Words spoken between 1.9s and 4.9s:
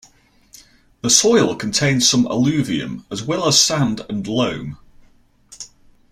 some alluvium as well as sand and loam.